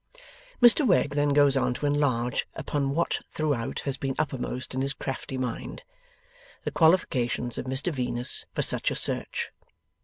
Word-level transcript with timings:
Mr 0.63 0.83
Wegg 0.87 1.11
then 1.13 1.29
goes 1.29 1.55
on 1.55 1.75
to 1.75 1.85
enlarge 1.85 2.47
upon 2.55 2.95
what 2.95 3.19
throughout 3.29 3.81
has 3.81 3.97
been 3.97 4.15
uppermost 4.17 4.73
in 4.73 4.81
his 4.81 4.93
crafty 4.93 5.37
mind: 5.37 5.83
the 6.63 6.71
qualifications 6.71 7.59
of 7.59 7.67
Mr 7.67 7.93
Venus 7.93 8.47
for 8.55 8.63
such 8.63 8.89
a 8.89 8.95
search. 8.95 9.51